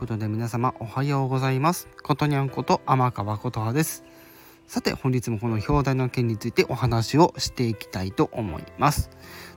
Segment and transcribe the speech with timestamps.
[0.00, 1.86] ことで皆様おはようございます。
[2.02, 4.02] ことにゃんこと天川琴葉です。
[4.66, 9.10] さて本日もこの表題の件についてお話をしていきたいと思います。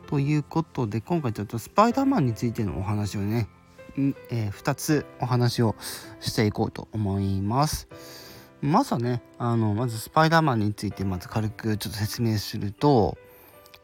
[0.06, 3.48] ということで今回ちょっとスパイダーマンについてのお話をね、
[4.30, 5.78] えー、2つお話を
[6.20, 7.88] していこうと思います。
[8.62, 13.18] まずはねあのまずスパイダーマンについてまず軽くちょっと説明すると、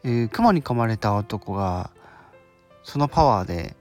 [0.04, 1.90] えー、熊に噛まれた男が
[2.82, 3.76] そのパワーで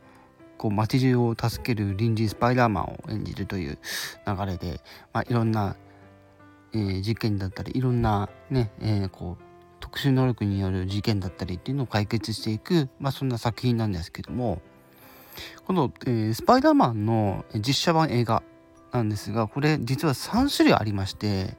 [0.60, 3.80] こう街中を助ける臨時スパイダーマンを演じるという
[4.28, 4.82] 流れで、
[5.14, 5.78] まあ、いろんな、
[6.74, 9.44] えー、事件だったりいろんなね、えー、こう
[9.80, 14.62] 特殊能力による事件だったりっていうのを解決していく、まあ、そんな作品なんですけども
[15.66, 18.44] この、えー、スパイダーマンの実写版映画
[18.92, 21.56] なんですがこれ実は3種類ありまして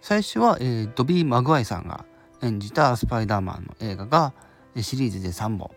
[0.00, 2.06] 最初は、えー、ドビー・マグワイさんが
[2.42, 4.32] 演じたスパイダーマンの映画が
[4.80, 5.70] シリーズで3本。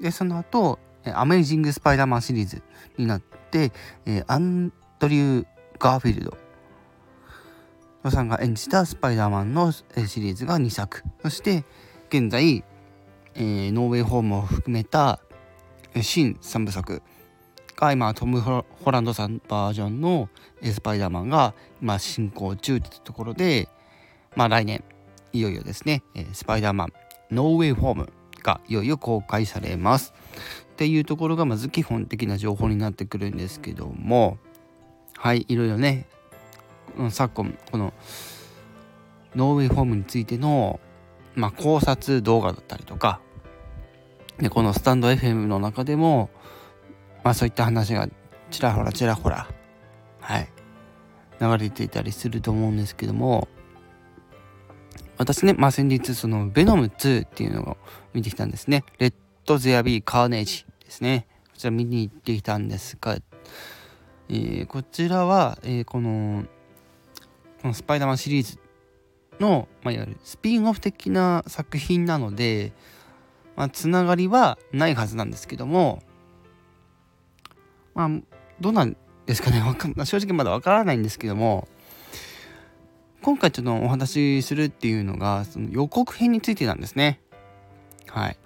[0.00, 0.78] でその後
[1.12, 2.62] アメイジング・スパイダーマンシリーズ
[2.96, 3.72] になって、
[4.06, 5.46] えー、アンドリュー・
[5.78, 6.32] ガーフィール
[8.02, 9.82] ドさんが演じたスパイダーマンのシ
[10.20, 11.64] リーズが2作そして
[12.08, 12.64] 現在、
[13.34, 15.20] えー、ノーウェイホームを含めた
[16.00, 17.02] 新3部作
[17.76, 20.28] が今トム・ホランドさんバージョンの
[20.62, 23.68] スパイダーマンが今進行中というところで
[24.36, 24.84] まあ来年
[25.32, 26.92] いよいよですねスパイダーマン
[27.30, 28.12] ノーウェイホーム
[28.44, 30.12] がいよいよ公開されます。
[30.74, 34.38] っていうところがまず基本的な情報になってくるんですけども。
[35.16, 36.06] はいいろいろね。
[37.10, 37.94] 昨今この
[39.36, 40.80] ノーウェイホームについての、
[41.36, 43.20] まあ、考察動画だったりとか。
[44.38, 46.28] でこのスタンド FM の中でも、
[47.22, 48.08] まあ、そういった話が
[48.50, 49.48] ちらほらちらほら
[50.18, 50.48] はい
[51.40, 53.46] 流れていたりすると思うんですけども。
[55.16, 57.76] 私ね、まあ、先日そのベノム2っていうのを
[58.12, 58.82] 見てきたんですね。
[58.98, 59.14] レッ
[59.44, 61.26] ド・ゼア・ビー・カーネージですね。
[61.52, 63.16] こちら見に行ってきたんですが、
[64.28, 66.44] えー、こちらは、えー、この
[67.62, 68.58] このスパイダーマンシリーズ
[69.40, 72.72] の、まあ、いわゆるスピンオフ的な作品なので、
[73.56, 76.02] まあ、つながりはないはずなんですけども
[77.94, 78.10] まあ
[78.60, 78.96] どうなん
[79.26, 79.62] ですかね？
[80.04, 81.68] 正直まだわからないんですけども
[83.22, 87.20] 今回ちょっとお話しするっていうのがその予告編についてなんですね。
[88.08, 88.36] はい。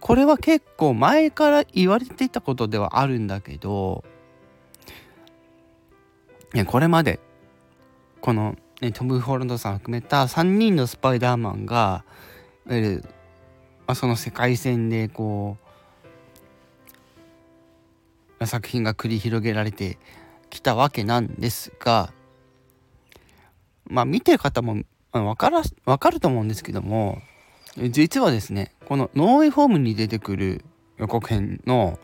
[0.00, 4.04] これは結構前から言われていたことではあるんだけど、
[6.66, 7.20] これまで
[8.20, 12.04] この、ね、トム・ホランドさんを含めた3人のスパイダーマンが
[12.66, 13.04] いわゆる、
[13.86, 15.58] ま、その世界線でこ
[18.40, 19.98] う作品が繰り広げられて
[20.50, 22.12] きたわけなんですが
[23.88, 27.20] まあ見てる方も分から分かると思うんですけども
[27.76, 30.64] 実はですねこのノーウェイフォームに出てくる
[30.98, 31.98] 予告編の、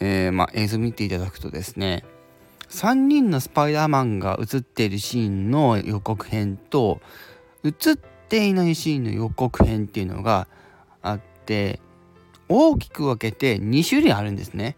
[0.00, 2.04] えー、まあ、映像見ていただくとですね
[2.68, 7.00] 3人のスパイダーマンが映っているシーンの予告編と
[7.64, 7.96] 映っ
[8.28, 10.48] ていないシーンの予告編っていうのが
[11.00, 11.80] あって
[12.48, 14.76] 大きく分けて2種類あるんですね。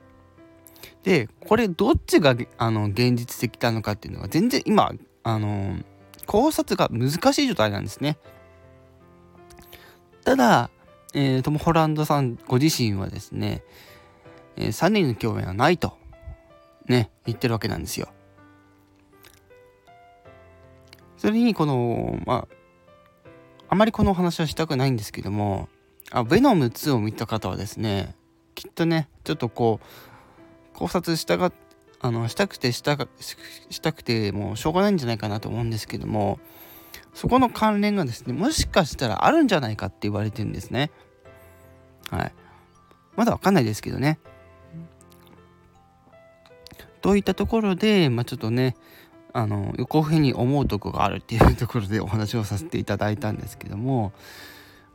[1.02, 4.92] でこれどっちがあの現実的なのかっていうのが全然今
[5.22, 5.78] あの
[6.26, 8.18] 考察が難しい状態なんですね。
[10.30, 10.70] ただ、
[11.12, 13.64] えー、トム・ホランドさんご自身はですね、
[14.54, 15.94] えー、3人の共演はないと、
[16.86, 18.06] ね、言ってるわけなんですよ。
[21.16, 23.34] それに、この、まあ、
[23.70, 25.68] あまりこのお話はしたくないんですけども、
[26.12, 28.14] あ、ベノム2を見た方はですね、
[28.54, 29.80] きっとね、ちょっとこ
[30.72, 31.50] う、考察したが
[31.98, 32.96] あのしたくてした
[33.68, 36.38] したくてもうしょうがないんじゃないかなと思うんですけども
[37.14, 40.90] そこの関連がですねもしかしたらあるんじゃないかって言われてるんですね。
[42.10, 42.32] はい。
[43.16, 44.18] まだわかんないですけどね。
[47.00, 48.76] といったところで、まあ、ちょっとね
[49.32, 54.12] あの横辺に思うとこがあるっていうところでお話をさせていただいたんですけども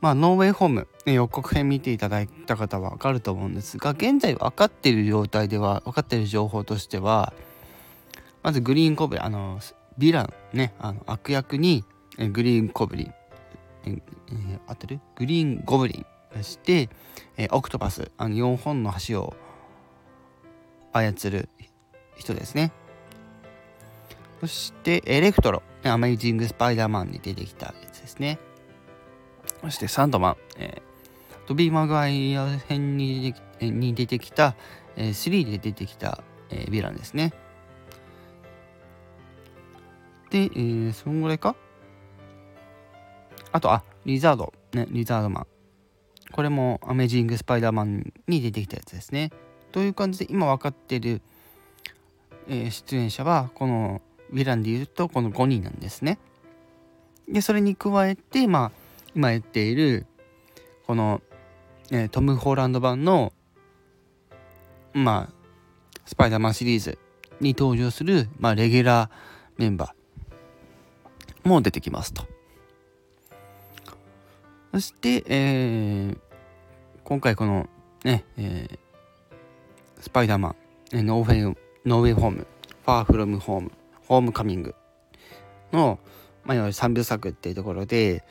[0.00, 7.32] まあ、ノーウェイホーム、ね、予告編見ていただいた方は分かると思うんですが現在分かっている状態では分かっている情報としては
[8.42, 9.58] まずグリーンコブリンあの
[9.98, 11.84] ヴィランねあの悪役に
[12.32, 13.14] グリーンコブリン
[13.86, 14.00] えー、
[14.66, 15.00] 合ってる？
[15.14, 16.06] グリーンゴブリン
[16.36, 16.88] そして、
[17.36, 19.36] えー、オクトパスあの4本の足を
[20.92, 21.48] 操る
[22.16, 22.72] 人ですね。
[24.40, 28.38] そしてエレクトロアメイジング・スパイダーマンに出てきたやつですね。
[29.62, 34.56] そしてサンドマン、えー、トビー・マグワイア編にに出てきた、
[34.96, 37.32] えー、3で出てきた、えー、ヴィランですね。
[40.30, 41.56] で、えー、そんぐらいか？
[43.52, 45.46] あと、あ、リザード、ね、リザードマン。
[46.32, 49.30] これもアメージング・スパイダーマンに出てきたやつですね。
[49.72, 51.22] という感じで今分かってる
[52.48, 54.00] えー、出演者はこの
[54.32, 56.18] ヴィランでいうとこの5人なんですね。
[57.28, 58.72] でそれに加えてまあ
[59.14, 60.06] 今言っている
[60.86, 61.20] この、
[61.90, 63.32] えー、トム・ホーランド版の
[64.92, 65.34] まあ
[66.04, 66.98] スパイダーマンシリーズ
[67.40, 69.10] に登場する、まあ、レギュラー
[69.58, 69.95] メンバー
[71.46, 72.24] も出てきますと。
[74.72, 76.18] そして、えー、
[77.04, 77.68] 今回この
[78.04, 78.78] ね、えー、
[80.02, 80.56] スパイダーマン、
[80.92, 81.56] え、ノーフェイ、
[81.86, 82.46] ノーウェイホーム、
[82.84, 83.72] ファーフロムホーム、
[84.06, 84.74] ホームカミング
[85.72, 85.98] の、
[86.44, 88.22] まあ、いわゆる3部作っていうところで、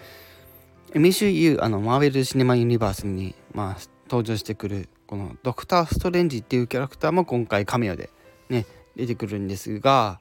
[0.94, 8.10] MCU、あの、マーベル・シネマ・ユニバースに、まあ、登場してくる、このドクター・ストレンジっていうキャラクターも今回カメオで
[8.50, 8.66] ね、
[8.96, 10.20] 出てくるんですが、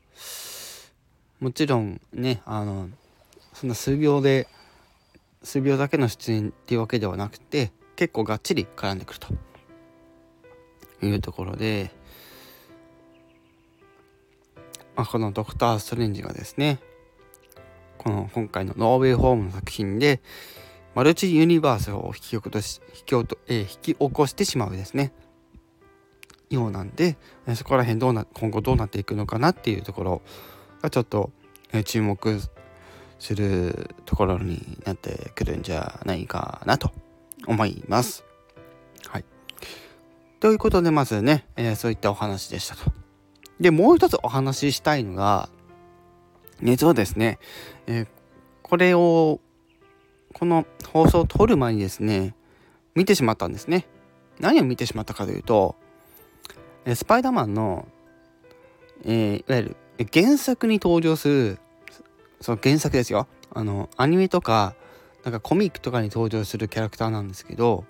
[1.44, 2.88] もちろんね、あの、
[3.52, 4.48] そんな数秒で
[5.42, 9.28] 数秒だけの出演っていうわけではなくて結構がっちり絡んでくると。
[11.02, 11.90] いうところで、
[14.96, 16.80] まあ、このドクター・ストレンジがですね
[17.98, 20.22] この今回のノーウェイホームの作品で
[20.94, 25.12] マルチユニバースを引き起こし引き起こ,、えー、引き起こしてしまうですね。
[26.48, 27.18] ようなんで
[27.54, 30.22] そこら辺どうな今後どうなっていくのかなっていうところ
[30.84, 31.30] がちょっと、
[31.72, 32.40] え、注目
[33.18, 36.92] するところになってくるんじゃないかなと
[37.46, 38.24] 思います。
[39.08, 39.24] はい。
[40.40, 42.92] ということでまずね、えー、そういったお話でしたと。
[43.58, 45.48] で、もう一つお話ししたいのが、
[46.62, 47.38] 実はですね、
[47.86, 48.06] えー、
[48.62, 49.40] これを、
[50.34, 52.34] この放送を撮る前にですね、
[52.94, 53.86] 見てしまったんですね。
[54.38, 55.76] 何を見てしまったかというと、
[56.94, 57.88] スパイダーマンの、
[59.04, 59.76] え、いわゆる
[60.12, 61.58] 原作に登場する
[62.40, 63.26] その原作ですよ。
[63.52, 64.74] あのアニメとか
[65.22, 67.84] なんかコミックとかに登場するキャラクターなんですけど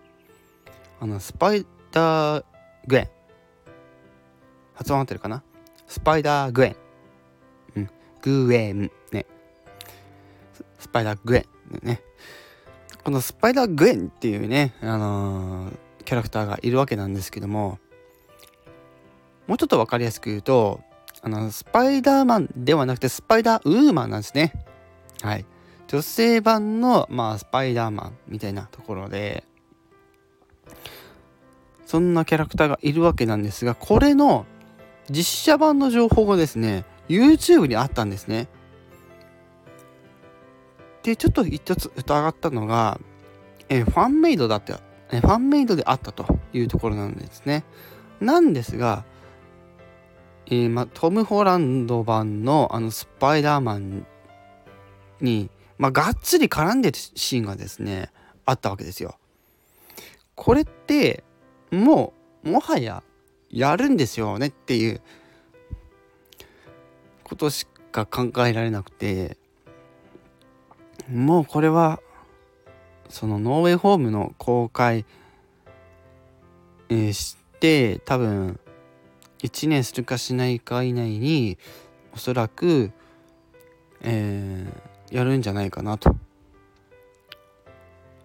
[1.01, 2.45] あのスパイダー
[2.87, 3.09] グエン。
[4.75, 5.43] 発音合ってるかな？
[5.87, 6.77] スパイダーグエン。
[7.77, 7.91] うん。
[8.23, 8.91] グエン。
[9.12, 9.27] ね。
[10.79, 11.87] スパイダーグエン。
[11.87, 12.03] ね。
[13.03, 15.75] このスパイダーグエンっていうねあのー、
[16.05, 17.79] キャラクターがいるわけなんですけども
[19.47, 20.81] もうちょっと分かりやすく言うと
[21.25, 24.53] あの、スパイダーマンではなくてスパイダーウーマンなんですね。
[25.23, 25.47] はい。
[25.88, 29.44] 女性版の、まあ、スパイダーマンみたいなところで、
[31.87, 34.44] そんなキャラクターがいるわけなんですが、これの
[35.11, 38.49] 実写版の情報がですね、YouTube にあったんですね。
[41.05, 43.00] で、ちょっと一つ疑ったのが、
[43.70, 44.75] えファンメイドだって、
[45.11, 47.65] えファンメイドであったというところなんですね。
[48.20, 49.05] なんですが、
[50.46, 54.06] えー、ま、トム・ホランド版のあのスパイダーマン
[55.20, 58.11] に、まがっつり絡んでるシーンがですね
[58.44, 59.19] あったわけですよ。
[60.35, 61.25] これって
[61.70, 62.12] も
[62.44, 63.02] うもはや
[63.50, 65.00] やるんですよねっていう
[67.23, 69.37] ことしか考えられなくて
[71.08, 72.00] もうこれは
[73.08, 75.05] そのノーウェイホームの公開、
[76.88, 78.58] えー、して多分
[79.42, 81.58] 1年するかしないか以内に
[82.14, 82.92] おそらく、
[84.00, 86.16] えー、やるんじゃないかなと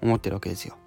[0.02, 0.78] 思ってるわけですよ。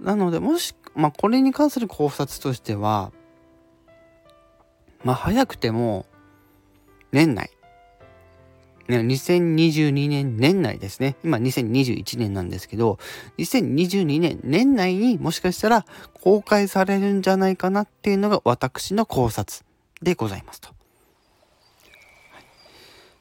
[0.00, 3.12] なのでもし、まあ、これに関する考察としては
[5.04, 6.06] まあ早くても
[7.12, 7.50] 年内
[8.88, 11.16] ね、2022年年内ですね。
[11.22, 12.98] 今2021年なんですけど、
[13.36, 15.84] 2022年年内にもしかしたら
[16.22, 19.62] 公開されるんじゃないかなっていうのが私の考察
[20.00, 20.70] でございますと。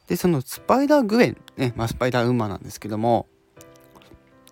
[0.07, 3.27] で、そのスパイダーグエン、ね、まあ、スパイダーウーマンなんですけども、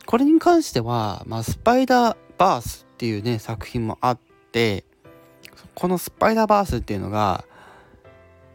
[0.05, 4.19] これに関しては、まあ、スパイダーバースっていうね、作品もあっ
[4.51, 4.83] て、
[5.75, 7.45] このスパイダーバースっていうのが、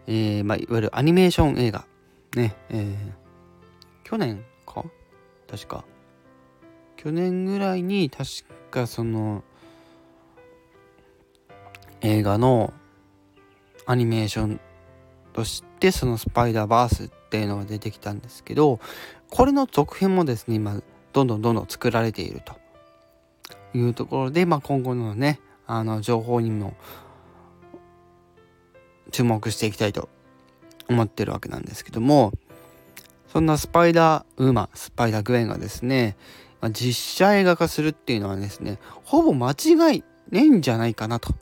[0.06, 1.86] えー、まあ、いわゆるアニメーション映画
[2.36, 2.96] ねえー、
[4.04, 4.84] 去年か？
[5.48, 5.84] 確か。
[6.96, 8.28] 去年ぐらいに確
[8.70, 9.42] かその
[12.00, 12.72] 映画の
[13.86, 14.60] アニメーション
[15.32, 18.80] としてそのスパイダーバースっていうのが出てきたんですけど
[19.30, 20.80] これの続編もですね今
[21.12, 22.60] どんどんどんどん作られていると。
[23.72, 26.74] いうところで、まあ、今後のねあの情報にも
[29.12, 30.08] 注目していきたいと
[30.90, 32.32] 思ってるわけなんですけども
[33.32, 36.16] そんなスパイダーウーマンスパイダーグエンがですね
[36.72, 41.32] 実写映画化するっていうのはですねほぼ間違いないんじゃないかなと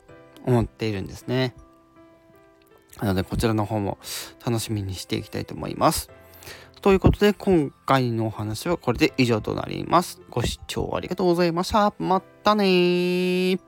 [0.45, 1.53] 思っているんですね。
[3.01, 3.97] なのでこちらの方も
[4.45, 6.09] 楽しみにしていきたいと思います。
[6.81, 10.21] ということで今回のお話はこれで以上となります。
[10.29, 11.93] ご視聴ありがとうございました。
[11.99, 13.59] またね